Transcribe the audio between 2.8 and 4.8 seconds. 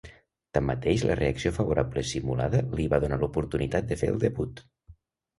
va donar l'oportunitat de fer el debut.